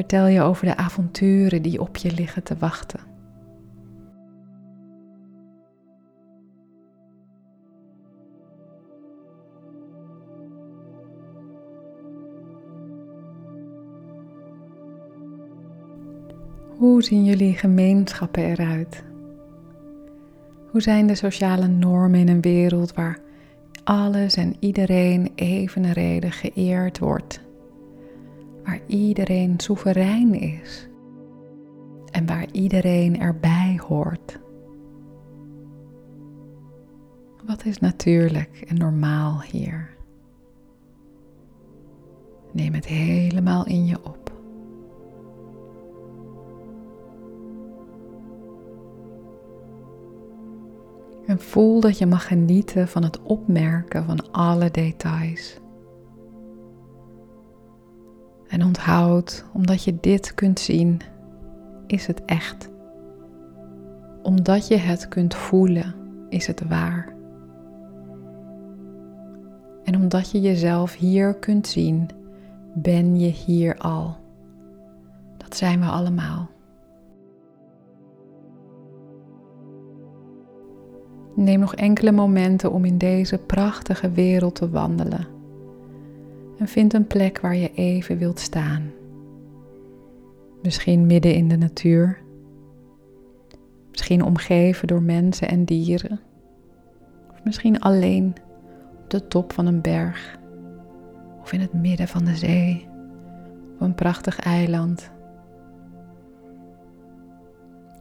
Vertel 0.00 0.26
je 0.26 0.40
over 0.42 0.66
de 0.66 0.76
avonturen 0.76 1.62
die 1.62 1.80
op 1.80 1.96
je 1.96 2.12
liggen 2.12 2.42
te 2.42 2.56
wachten. 2.58 3.00
Hoe 16.76 17.02
zien 17.02 17.24
jullie 17.24 17.54
gemeenschappen 17.54 18.44
eruit? 18.44 19.04
Hoe 20.70 20.80
zijn 20.80 21.06
de 21.06 21.14
sociale 21.14 21.66
normen 21.66 22.20
in 22.20 22.28
een 22.28 22.40
wereld 22.40 22.94
waar 22.94 23.18
alles 23.84 24.36
en 24.36 24.56
iedereen 24.58 25.32
evenredig 25.34 26.40
geëerd 26.40 26.98
wordt? 26.98 27.49
Waar 28.70 28.80
iedereen 28.86 29.60
soeverein 29.60 30.34
is 30.34 30.88
en 32.10 32.26
waar 32.26 32.46
iedereen 32.52 33.20
erbij 33.20 33.80
hoort? 33.86 34.40
Wat 37.46 37.64
is 37.64 37.78
natuurlijk 37.78 38.64
en 38.68 38.76
normaal 38.76 39.42
hier? 39.42 39.96
Neem 42.52 42.74
het 42.74 42.86
helemaal 42.86 43.66
in 43.66 43.86
je 43.86 44.04
op. 44.04 44.32
En 51.26 51.40
voel 51.40 51.80
dat 51.80 51.98
je 51.98 52.06
mag 52.06 52.26
genieten 52.26 52.88
van 52.88 53.02
het 53.02 53.22
opmerken 53.22 54.04
van 54.04 54.32
alle 54.32 54.70
details. 54.70 55.60
En 58.50 58.64
onthoud, 58.64 59.44
omdat 59.52 59.84
je 59.84 59.96
dit 60.00 60.34
kunt 60.34 60.60
zien, 60.60 61.00
is 61.86 62.06
het 62.06 62.24
echt. 62.24 62.68
Omdat 64.22 64.68
je 64.68 64.76
het 64.76 65.08
kunt 65.08 65.34
voelen, 65.34 65.94
is 66.28 66.46
het 66.46 66.68
waar. 66.68 67.12
En 69.84 69.96
omdat 69.96 70.30
je 70.30 70.40
jezelf 70.40 70.96
hier 70.96 71.34
kunt 71.34 71.66
zien, 71.66 72.08
ben 72.74 73.18
je 73.18 73.28
hier 73.28 73.78
al. 73.78 74.16
Dat 75.36 75.56
zijn 75.56 75.80
we 75.80 75.86
allemaal. 75.86 76.48
Neem 81.34 81.60
nog 81.60 81.74
enkele 81.74 82.12
momenten 82.12 82.72
om 82.72 82.84
in 82.84 82.98
deze 82.98 83.38
prachtige 83.38 84.10
wereld 84.10 84.54
te 84.54 84.70
wandelen. 84.70 85.39
En 86.60 86.68
vind 86.68 86.94
een 86.94 87.06
plek 87.06 87.40
waar 87.40 87.56
je 87.56 87.72
even 87.74 88.18
wilt 88.18 88.38
staan. 88.38 88.90
Misschien 90.62 91.06
midden 91.06 91.34
in 91.34 91.48
de 91.48 91.56
natuur. 91.56 92.18
Misschien 93.90 94.22
omgeven 94.24 94.88
door 94.88 95.02
mensen 95.02 95.48
en 95.48 95.64
dieren. 95.64 96.20
Of 97.30 97.44
misschien 97.44 97.80
alleen 97.80 98.34
op 99.02 99.10
de 99.10 99.28
top 99.28 99.52
van 99.52 99.66
een 99.66 99.80
berg. 99.80 100.38
Of 101.40 101.52
in 101.52 101.60
het 101.60 101.72
midden 101.72 102.08
van 102.08 102.24
de 102.24 102.36
zee. 102.36 102.88
Op 103.74 103.80
een 103.80 103.94
prachtig 103.94 104.38
eiland. 104.38 105.10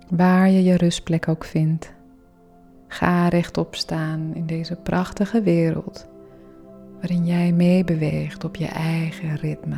Waar 0.10 0.50
je 0.50 0.64
je 0.64 0.78
rustplek 0.78 1.28
ook 1.28 1.44
vindt. 1.44 1.94
Ga 2.88 3.28
rechtop 3.28 3.76
staan 3.76 4.32
in 4.34 4.46
deze 4.46 4.76
prachtige 4.76 5.42
wereld, 5.42 6.08
waarin 7.00 7.26
jij 7.26 7.52
meebeweegt 7.52 8.44
op 8.44 8.56
je 8.56 8.68
eigen 8.68 9.36
ritme 9.36 9.78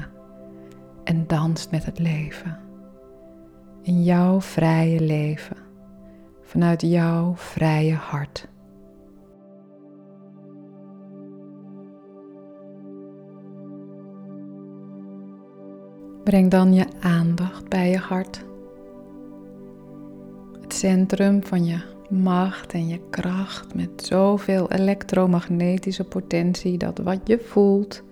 en 1.04 1.28
danst 1.28 1.72
met 1.72 1.86
het 1.86 2.00
leven. 2.00 2.58
In 3.82 4.04
jouw 4.04 4.42
vrije 4.42 5.00
leven, 5.00 5.58
vanuit 6.42 6.82
jouw 6.82 7.36
vrije 7.36 7.94
hart. 7.94 8.50
Breng 16.24 16.52
dan 16.52 16.74
je 16.74 16.86
aandacht 17.00 17.70
bij 17.70 17.90
je 17.90 17.98
hart, 17.98 18.46
het 20.62 20.74
centrum 20.74 21.44
van 21.46 21.66
je 21.66 21.82
macht 22.12 22.74
en 22.74 22.88
je 22.88 23.00
kracht 23.10 23.76
met 23.76 23.90
zoveel 24.06 24.72
elektromagnetische 24.72 26.04
potentie 26.04 26.78
dat 26.78 26.98
wat 26.98 27.20
je 27.24 27.40
voelt 27.40 28.04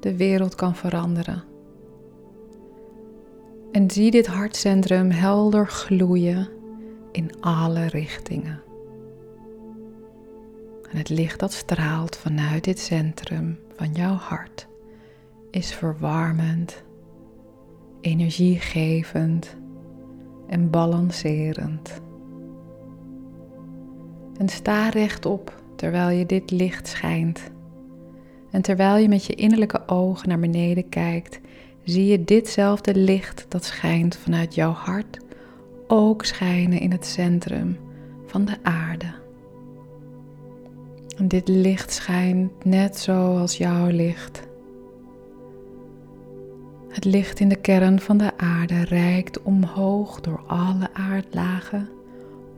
de 0.00 0.16
wereld 0.16 0.54
kan 0.54 0.74
veranderen. 0.76 1.44
En 3.72 3.90
zie 3.90 4.10
dit 4.10 4.26
hartcentrum 4.26 5.10
helder 5.10 5.66
gloeien 5.66 6.48
in 7.12 7.40
alle 7.40 7.86
richtingen. 7.86 8.62
En 10.90 10.96
het 10.96 11.08
licht 11.08 11.38
dat 11.38 11.52
straalt 11.52 12.16
vanuit 12.16 12.64
dit 12.64 12.78
centrum 12.78 13.58
van 13.76 13.92
jouw 13.92 14.14
hart 14.14 14.68
is 15.50 15.74
verwarmend, 15.74 16.82
energiegevend 18.00 19.56
en 20.46 20.70
balancerend. 20.70 22.00
En 24.40 24.48
sta 24.48 24.88
rechtop 24.88 25.62
terwijl 25.76 26.08
je 26.18 26.26
dit 26.26 26.50
licht 26.50 26.88
schijnt. 26.88 27.50
En 28.50 28.62
terwijl 28.62 28.96
je 28.96 29.08
met 29.08 29.24
je 29.24 29.34
innerlijke 29.34 29.88
ogen 29.88 30.28
naar 30.28 30.38
beneden 30.38 30.88
kijkt, 30.88 31.40
zie 31.84 32.06
je 32.06 32.24
ditzelfde 32.24 32.94
licht 32.94 33.46
dat 33.48 33.64
schijnt 33.64 34.16
vanuit 34.16 34.54
jouw 34.54 34.70
hart 34.70 35.18
ook 35.86 36.24
schijnen 36.24 36.80
in 36.80 36.92
het 36.92 37.06
centrum 37.06 37.78
van 38.26 38.44
de 38.44 38.56
aarde. 38.62 39.14
En 41.16 41.28
dit 41.28 41.48
licht 41.48 41.92
schijnt 41.92 42.64
net 42.64 42.98
zoals 42.98 43.56
jouw 43.56 43.86
licht. 43.86 44.42
Het 46.88 47.04
licht 47.04 47.40
in 47.40 47.48
de 47.48 47.60
kern 47.60 48.00
van 48.00 48.16
de 48.16 48.36
aarde 48.36 48.84
reikt 48.84 49.42
omhoog 49.42 50.20
door 50.20 50.42
alle 50.46 50.88
aardlagen 50.92 51.88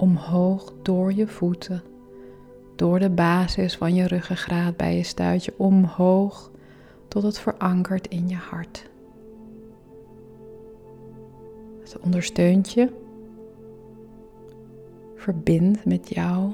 omhoog 0.03 0.75
door 0.83 1.12
je 1.12 1.27
voeten, 1.27 1.83
door 2.77 2.99
de 2.99 3.11
basis 3.11 3.77
van 3.77 3.95
je 3.95 4.07
ruggengraat 4.07 4.77
bij 4.77 4.97
je 4.97 5.03
stuitje 5.03 5.55
omhoog 5.57 6.51
tot 7.09 7.23
het 7.23 7.38
verankert 7.38 8.09
in 8.09 8.29
je 8.29 8.37
hart. 8.37 8.91
Het 11.81 11.99
ondersteunt 12.01 12.73
je, 12.73 12.93
verbindt 15.17 15.85
met 15.85 16.09
jou 16.09 16.53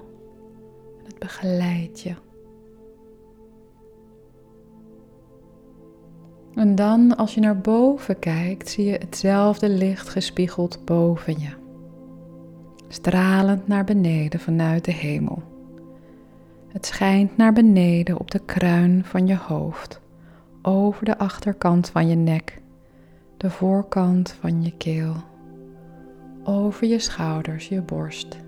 het 1.05 1.19
begeleidt 1.19 2.01
je. 2.01 2.15
En 6.55 6.75
dan, 6.75 7.17
als 7.17 7.35
je 7.35 7.41
naar 7.41 7.59
boven 7.59 8.19
kijkt, 8.19 8.69
zie 8.69 8.85
je 8.85 8.99
hetzelfde 8.99 9.69
licht 9.69 10.09
gespiegeld 10.09 10.85
boven 10.85 11.41
je 11.41 11.58
stralend 12.88 13.68
naar 13.68 13.85
beneden 13.85 14.40
vanuit 14.40 14.85
de 14.85 14.92
hemel. 14.92 15.42
Het 16.68 16.87
schijnt 16.87 17.37
naar 17.37 17.53
beneden 17.53 18.18
op 18.18 18.31
de 18.31 18.38
kruin 18.44 19.05
van 19.05 19.27
je 19.27 19.37
hoofd, 19.37 20.01
over 20.62 21.05
de 21.05 21.18
achterkant 21.18 21.88
van 21.88 22.09
je 22.09 22.14
nek, 22.14 22.61
de 23.37 23.51
voorkant 23.51 24.37
van 24.40 24.62
je 24.62 24.77
keel, 24.77 25.14
over 26.44 26.87
je 26.87 26.98
schouders, 26.98 27.68
je 27.68 27.81
borst. 27.81 28.38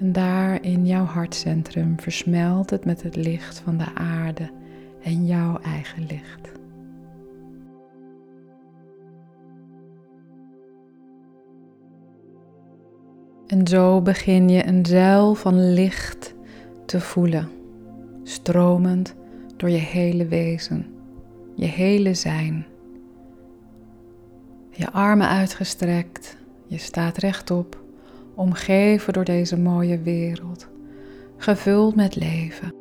En 0.00 0.12
daar 0.12 0.62
in 0.62 0.86
jouw 0.86 1.04
hartcentrum 1.04 2.00
versmelt 2.00 2.70
het 2.70 2.84
met 2.84 3.02
het 3.02 3.16
licht 3.16 3.58
van 3.58 3.76
de 3.76 3.94
aarde 3.94 4.50
en 5.02 5.26
jouw 5.26 5.58
eigen 5.58 6.06
licht. 6.06 6.52
En 13.46 13.66
zo 13.66 14.00
begin 14.00 14.48
je 14.48 14.66
een 14.66 14.86
zeil 14.86 15.34
van 15.34 15.72
licht 15.72 16.34
te 16.86 17.00
voelen, 17.00 17.48
stromend 18.22 19.14
door 19.56 19.70
je 19.70 19.76
hele 19.76 20.26
wezen, 20.26 20.86
je 21.54 21.66
hele 21.66 22.14
zijn. 22.14 22.66
Je 24.70 24.90
armen 24.90 25.28
uitgestrekt, 25.28 26.36
je 26.66 26.78
staat 26.78 27.16
rechtop, 27.16 27.82
omgeven 28.34 29.12
door 29.12 29.24
deze 29.24 29.58
mooie 29.58 29.98
wereld, 29.98 30.68
gevuld 31.36 31.94
met 31.94 32.16
leven. 32.16 32.74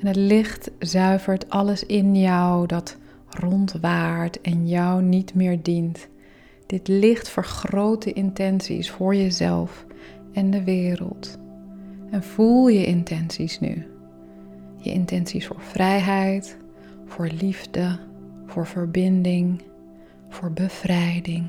En 0.00 0.06
het 0.06 0.16
licht 0.16 0.70
zuivert 0.78 1.50
alles 1.50 1.86
in 1.86 2.16
jou 2.16 2.66
dat 2.66 2.96
rondwaart 3.28 4.40
en 4.40 4.68
jou 4.68 5.02
niet 5.02 5.34
meer 5.34 5.62
dient. 5.62 6.08
Dit 6.66 6.88
licht 6.88 7.28
vergroot 7.28 8.04
intenties 8.04 8.90
voor 8.90 9.14
jezelf 9.14 9.86
en 10.32 10.50
de 10.50 10.64
wereld. 10.64 11.38
En 12.10 12.22
voel 12.22 12.68
je 12.68 12.86
intenties 12.86 13.60
nu. 13.60 13.86
Je 14.76 14.90
intenties 14.90 15.46
voor 15.46 15.60
vrijheid, 15.60 16.56
voor 17.06 17.28
liefde, 17.38 17.98
voor 18.46 18.66
verbinding, 18.66 19.62
voor 20.28 20.52
bevrijding. 20.52 21.46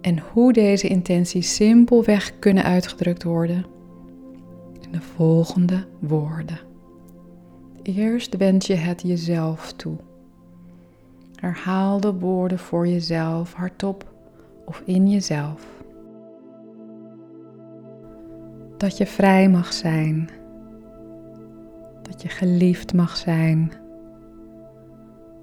En 0.00 0.18
hoe 0.18 0.52
deze 0.52 0.88
intenties 0.88 1.54
simpelweg 1.54 2.38
kunnen 2.38 2.64
uitgedrukt 2.64 3.22
worden 3.22 3.64
in 4.80 4.92
de 4.92 5.00
volgende 5.00 5.86
woorden. 6.00 6.60
Eerst 7.82 8.36
wens 8.36 8.66
je 8.66 8.74
het 8.74 9.02
jezelf 9.02 9.72
toe. 9.72 9.96
Herhaal 11.34 12.00
de 12.00 12.12
woorden 12.12 12.58
voor 12.58 12.88
jezelf 12.88 13.52
hardop 13.52 14.12
of 14.64 14.82
in 14.84 15.10
jezelf. 15.10 15.66
Dat 18.76 18.96
je 18.96 19.06
vrij 19.06 19.48
mag 19.48 19.72
zijn. 19.72 20.28
Dat 22.02 22.22
je 22.22 22.28
geliefd 22.28 22.94
mag 22.94 23.16
zijn. 23.16 23.72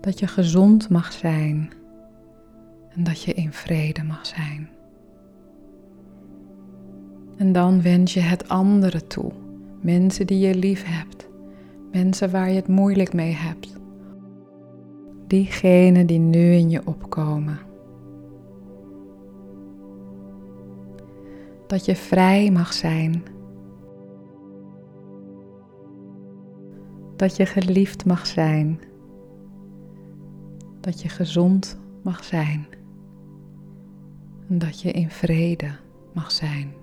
Dat 0.02 0.20
je 0.20 0.28
gezond 0.28 0.90
mag 0.90 1.12
zijn. 1.12 1.72
En 2.90 3.04
dat 3.04 3.24
je 3.24 3.34
in 3.34 3.54
vrede 3.54 4.04
mag 4.04 4.26
zijn. 4.26 4.70
En 7.38 7.52
dan 7.52 7.82
wens 7.82 8.14
je 8.14 8.20
het 8.20 8.50
anderen 8.50 9.08
toe. 9.08 9.32
Mensen 9.82 10.28
die 10.28 10.40
je 10.48 10.56
lief 10.56 10.84
hebt. 10.86 11.28
Mensen 11.92 12.32
waar 12.32 12.50
je 12.50 12.56
het 12.56 12.68
moeilijk 12.68 13.14
mee 13.14 13.34
hebt 13.34 13.81
diegenen 15.32 16.06
die 16.06 16.20
nu 16.20 16.54
in 16.54 16.70
je 16.70 16.82
opkomen. 16.86 17.60
Dat 21.68 21.86
je 21.86 21.96
vrij 21.96 22.52
mag 22.52 22.74
zijn. 22.74 23.24
Dat 27.16 27.36
je 27.36 27.46
geliefd 27.46 28.06
mag 28.06 28.26
zijn. 28.28 28.80
Dat 30.80 31.02
je 31.02 31.10
gezond 31.10 31.80
mag 32.04 32.24
zijn. 32.24 32.66
En 34.50 34.58
dat 34.58 34.82
je 34.82 34.92
in 34.92 35.10
vrede 35.10 35.72
mag 36.14 36.32
zijn. 36.32 36.74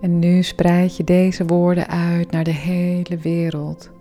En 0.00 0.18
nu 0.18 0.42
spreid 0.42 0.96
je 0.96 1.04
deze 1.04 1.46
woorden 1.46 1.88
uit 1.88 2.30
naar 2.30 2.44
de 2.44 2.54
hele 2.54 3.16
wereld 3.16 3.94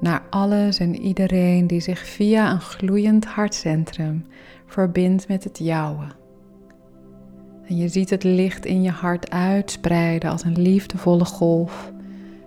naar 0.00 0.22
alles 0.30 0.78
en 0.78 1.00
iedereen 1.00 1.66
die 1.66 1.80
zich 1.80 2.06
via 2.06 2.50
een 2.50 2.60
gloeiend 2.60 3.24
hartcentrum 3.24 4.24
verbindt 4.66 5.28
met 5.28 5.44
het 5.44 5.58
jouwe. 5.58 6.06
En 7.64 7.76
je 7.76 7.88
ziet 7.88 8.10
het 8.10 8.24
licht 8.24 8.66
in 8.66 8.82
je 8.82 8.90
hart 8.90 9.30
uitspreiden 9.30 10.30
als 10.30 10.44
een 10.44 10.60
liefdevolle 10.60 11.24
golf, 11.24 11.92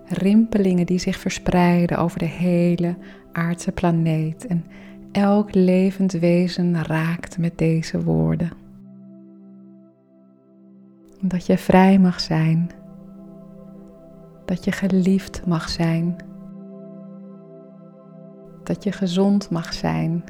rimpelingen 0.06 0.86
die 0.86 0.98
zich 0.98 1.18
verspreiden 1.18 1.98
over 1.98 2.18
de 2.18 2.24
hele 2.24 2.96
aardse 3.32 3.72
planeet 3.72 4.46
en 4.46 4.64
elk 5.12 5.54
levend 5.54 6.12
wezen 6.12 6.84
raakt 6.84 7.38
met 7.38 7.58
deze 7.58 8.02
woorden. 8.02 8.50
Dat 11.20 11.46
je 11.46 11.58
vrij 11.58 11.98
mag 11.98 12.20
zijn, 12.20 12.70
dat 14.44 14.64
je 14.64 14.72
geliefd 14.72 15.42
mag 15.46 15.68
zijn 15.68 16.16
dat 18.64 18.84
je 18.84 18.92
gezond 18.92 19.50
mag 19.50 19.72
zijn 19.72 20.24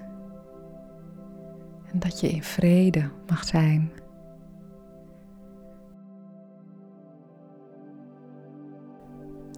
en 1.92 1.98
dat 1.98 2.20
je 2.20 2.28
in 2.28 2.42
vrede 2.42 3.10
mag 3.26 3.44
zijn. 3.44 3.90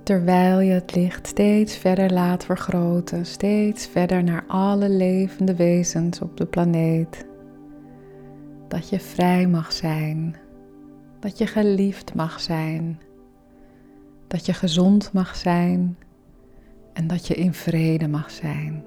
Terwijl 0.02 0.60
je 0.60 0.72
het 0.72 0.94
licht 0.94 1.26
steeds 1.26 1.76
verder 1.76 2.12
laat 2.12 2.44
vergroten, 2.44 3.26
steeds 3.26 3.86
verder 3.86 4.24
naar 4.24 4.44
alle 4.46 4.88
levende 4.88 5.54
wezens 5.54 6.20
op 6.20 6.36
de 6.36 6.46
planeet. 6.46 7.26
Dat 8.68 8.88
je 8.88 9.00
vrij 9.00 9.46
mag 9.46 9.72
zijn, 9.72 10.36
dat 11.20 11.38
je 11.38 11.46
geliefd 11.46 12.14
mag 12.14 12.40
zijn, 12.40 13.00
dat 14.26 14.46
je 14.46 14.52
gezond 14.52 15.12
mag 15.12 15.36
zijn 15.36 15.96
en 16.94 17.06
dat 17.06 17.26
je 17.26 17.34
in 17.34 17.54
vrede 17.54 18.08
mag 18.08 18.30
zijn. 18.30 18.84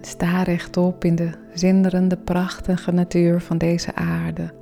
Sta 0.00 0.42
rechtop 0.42 1.04
in 1.04 1.14
de 1.14 1.30
zinderende, 1.54 2.16
prachtige 2.16 2.92
natuur 2.92 3.40
van 3.40 3.58
deze 3.58 3.94
aarde. 3.94 4.54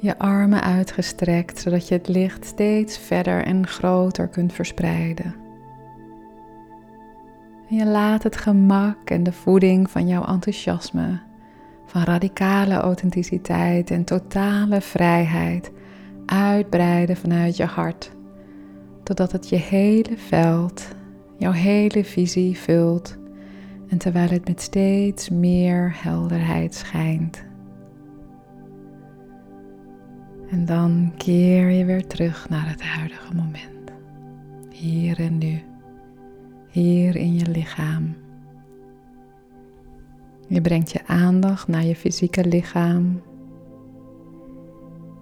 Je 0.00 0.18
armen 0.18 0.62
uitgestrekt, 0.62 1.60
zodat 1.60 1.88
je 1.88 1.94
het 1.94 2.08
licht 2.08 2.44
steeds 2.44 2.98
verder 2.98 3.44
en 3.44 3.66
groter 3.66 4.28
kunt 4.28 4.52
verspreiden. 4.52 5.34
En 7.68 7.76
je 7.76 7.86
laat 7.86 8.22
het 8.22 8.36
gemak 8.36 9.10
en 9.10 9.22
de 9.22 9.32
voeding 9.32 9.90
van 9.90 10.06
jouw 10.06 10.24
enthousiasme, 10.24 11.20
van 11.86 12.02
radicale 12.02 12.74
authenticiteit 12.74 13.90
en 13.90 14.04
totale 14.04 14.80
vrijheid 14.80 15.72
uitbreiden 16.26 17.16
vanuit 17.16 17.56
je 17.56 17.64
hart 17.64 18.13
totdat 19.04 19.32
het 19.32 19.48
je 19.48 19.56
hele 19.56 20.16
veld, 20.16 20.88
jouw 21.38 21.52
hele 21.52 22.04
visie 22.04 22.58
vult 22.58 23.16
en 23.88 23.98
terwijl 23.98 24.28
het 24.28 24.48
met 24.48 24.60
steeds 24.60 25.28
meer 25.28 25.96
helderheid 26.02 26.74
schijnt. 26.74 27.44
En 30.50 30.64
dan 30.64 31.12
keer 31.16 31.70
je 31.70 31.84
weer 31.84 32.06
terug 32.06 32.48
naar 32.48 32.68
het 32.68 32.82
huidige 32.82 33.34
moment, 33.34 33.90
hier 34.70 35.20
en 35.20 35.38
nu, 35.38 35.62
hier 36.68 37.16
in 37.16 37.34
je 37.34 37.46
lichaam. 37.50 38.14
Je 40.48 40.60
brengt 40.60 40.92
je 40.92 41.06
aandacht 41.06 41.68
naar 41.68 41.84
je 41.84 41.96
fysieke 41.96 42.44
lichaam 42.44 43.20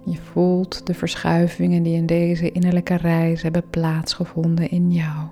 je 0.04 0.16
voelt 0.16 0.86
de 0.86 0.94
verschuivingen 0.94 1.82
die 1.82 1.96
in 1.96 2.06
deze 2.06 2.52
innerlijke 2.52 2.96
reis 2.96 3.42
hebben 3.42 3.70
plaatsgevonden 3.70 4.70
in 4.70 4.92
jou. 4.92 5.26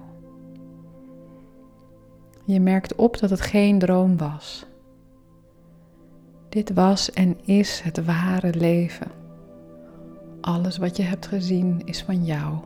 Je 2.45 2.61
merkt 2.61 2.95
op 2.95 3.19
dat 3.19 3.31
het 3.31 3.41
geen 3.41 3.79
droom 3.79 4.17
was. 4.17 4.67
Dit 6.49 6.73
was 6.73 7.11
en 7.11 7.37
is 7.45 7.81
het 7.81 8.05
ware 8.05 8.55
leven. 8.55 9.11
Alles 10.41 10.77
wat 10.79 10.97
je 10.97 11.03
hebt 11.03 11.27
gezien 11.27 11.83
is 11.85 12.03
van 12.03 12.25
jou. 12.25 12.59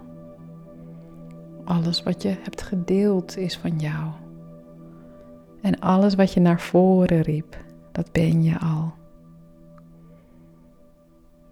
Alles 1.64 2.02
wat 2.02 2.22
je 2.22 2.36
hebt 2.42 2.62
gedeeld 2.62 3.36
is 3.36 3.56
van 3.56 3.78
jou. 3.78 4.10
En 5.60 5.80
alles 5.80 6.14
wat 6.14 6.32
je 6.32 6.40
naar 6.40 6.60
voren 6.60 7.20
riep, 7.20 7.56
dat 7.92 8.12
ben 8.12 8.42
je 8.42 8.58
al. 8.58 8.92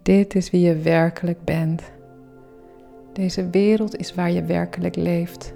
Dit 0.03 0.35
is 0.35 0.51
wie 0.51 0.61
je 0.61 0.75
werkelijk 0.75 1.43
bent. 1.43 1.91
Deze 3.13 3.49
wereld 3.49 3.95
is 3.95 4.15
waar 4.15 4.31
je 4.31 4.43
werkelijk 4.43 4.95
leeft. 4.95 5.53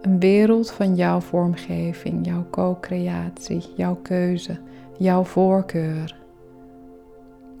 Een 0.00 0.18
wereld 0.20 0.70
van 0.70 0.94
jouw 0.94 1.20
vormgeving, 1.20 2.26
jouw 2.26 2.46
co-creatie, 2.50 3.64
jouw 3.76 3.94
keuze, 3.94 4.60
jouw 4.98 5.24
voorkeur. 5.24 6.16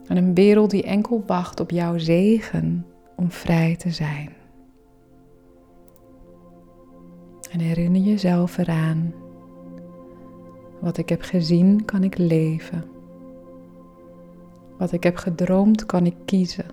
En 0.06 0.16
een 0.16 0.34
wereld 0.34 0.70
die 0.70 0.82
enkel 0.82 1.22
wacht 1.26 1.60
op 1.60 1.70
jouw 1.70 1.98
zegen 1.98 2.86
om 3.16 3.30
vrij 3.30 3.76
te 3.76 3.90
zijn. 3.90 4.32
En 7.50 7.60
herinner 7.60 8.00
jezelf 8.00 8.58
eraan. 8.58 9.14
Wat 10.80 10.98
ik 10.98 11.08
heb 11.08 11.22
gezien 11.22 11.84
kan 11.84 12.02
ik 12.02 12.18
leven. 12.18 12.97
Wat 14.78 14.92
ik 14.92 15.02
heb 15.02 15.16
gedroomd 15.16 15.86
kan 15.86 16.06
ik 16.06 16.16
kiezen. 16.24 16.66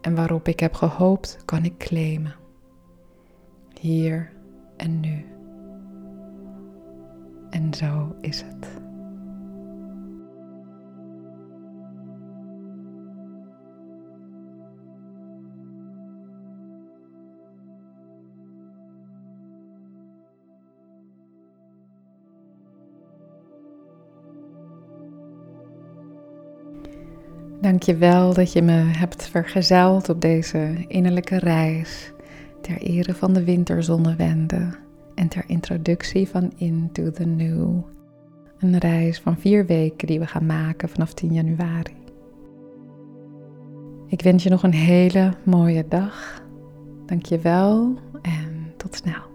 En 0.00 0.14
waarop 0.14 0.48
ik 0.48 0.60
heb 0.60 0.74
gehoopt 0.74 1.38
kan 1.44 1.64
ik 1.64 1.78
claimen. 1.78 2.34
Hier 3.80 4.32
en 4.76 5.00
nu. 5.00 5.24
En 7.50 7.74
zo 7.74 8.14
is 8.20 8.40
het. 8.40 8.81
Dank 27.82 27.98
je 28.00 28.06
wel 28.06 28.34
dat 28.34 28.52
je 28.52 28.62
me 28.62 28.72
hebt 28.72 29.28
vergezeld 29.28 30.08
op 30.08 30.20
deze 30.20 30.84
innerlijke 30.88 31.38
reis 31.38 32.12
ter 32.60 32.76
ere 32.76 33.14
van 33.14 33.32
de 33.32 33.44
winterzonnewende 33.44 34.68
en 35.14 35.28
ter 35.28 35.44
introductie 35.46 36.28
van 36.28 36.52
Into 36.56 37.10
the 37.10 37.24
New. 37.24 37.82
Een 38.58 38.78
reis 38.78 39.20
van 39.20 39.38
vier 39.38 39.66
weken 39.66 40.06
die 40.06 40.18
we 40.18 40.26
gaan 40.26 40.46
maken 40.46 40.88
vanaf 40.88 41.14
10 41.14 41.32
januari. 41.32 41.96
Ik 44.06 44.22
wens 44.22 44.42
je 44.42 44.50
nog 44.50 44.62
een 44.62 44.74
hele 44.74 45.32
mooie 45.42 45.84
dag. 45.88 46.42
Dank 47.06 47.26
je 47.26 47.38
wel 47.38 47.98
en 48.22 48.72
tot 48.76 48.94
snel. 48.94 49.31